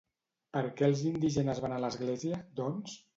[0.55, 2.97] Per què els indígenes van a l'església, doncs?